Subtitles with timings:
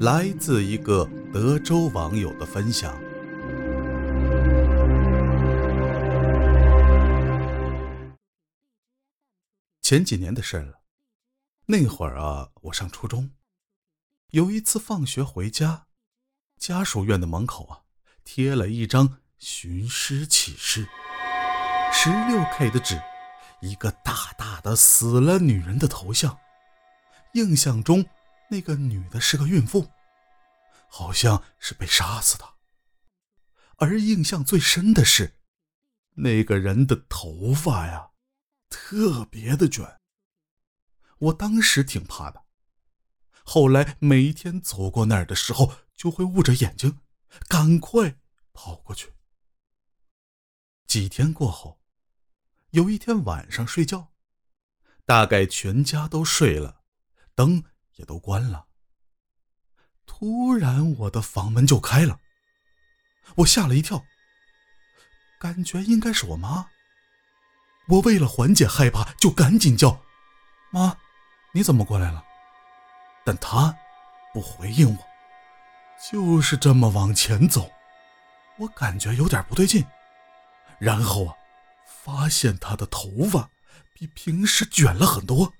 [0.00, 2.94] 来自一个德州网友的分享。
[9.80, 10.80] 前几年的事了，
[11.64, 13.30] 那会儿啊，我上初中，
[14.32, 15.86] 有一次放学回家，
[16.58, 17.80] 家属院的门口啊，
[18.22, 20.86] 贴了一张寻尸启事，
[21.90, 23.00] 十六 K 的纸。
[23.62, 26.38] 一个大大的死了女人的头像，
[27.32, 28.04] 印象中
[28.50, 29.88] 那个女的是个孕妇，
[30.96, 32.54] 好像是被杀死的。
[33.76, 35.34] 而印象最深的是，
[36.14, 38.12] 那个人的头发呀，
[38.70, 40.00] 特别的卷。
[41.18, 42.46] 我当时挺怕的，
[43.44, 47.00] 后来每一天走过那儿的时候，就会捂着眼睛，
[47.46, 48.18] 赶快
[48.54, 49.12] 跑过去。
[50.86, 51.78] 几天过后。
[52.70, 54.12] 有一天晚上睡觉，
[55.04, 56.82] 大概全家都睡了，
[57.34, 57.64] 灯
[57.96, 58.68] 也都关了。
[60.18, 62.18] 突然，我的房门就开了，
[63.34, 64.02] 我吓了一跳，
[65.38, 66.68] 感觉应该是我妈。
[67.88, 70.00] 我为了缓解害怕，就赶紧叫
[70.72, 70.96] ：“妈，
[71.52, 72.24] 你怎么过来了？”
[73.26, 73.76] 但她
[74.32, 75.06] 不回应我，
[76.10, 77.70] 就是这么往前走。
[78.56, 79.84] 我感觉有点不对劲，
[80.78, 81.34] 然后啊。
[82.02, 83.50] 发现她的头发
[83.92, 85.52] 比平时卷了很多，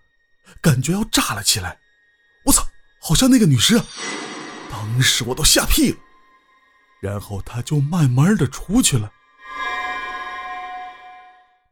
[0.63, 1.79] 感觉要炸了起来。
[2.45, 2.63] 我操，
[3.01, 3.77] 好像那个女尸！
[3.77, 3.85] 啊
[4.97, 5.99] 当时我都吓屁了。
[7.01, 9.13] 然后他就慢慢的出去了。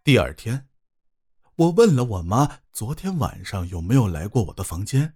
[0.05, 0.69] 第二天，
[1.57, 5.15] 我问了我妈昨天晚上有没有来过我的房间。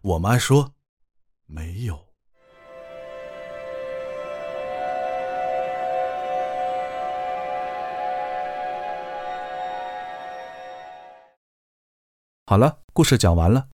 [0.00, 0.74] 我妈说
[1.46, 2.06] 没有。
[12.44, 13.70] 好了，故事讲完了。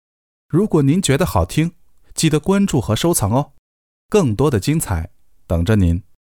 [0.48, 1.76] 如果您觉得好听，
[2.22, 3.54] 记得关注和收藏哦，
[4.08, 5.10] 更多的精彩
[5.48, 6.04] 等着您。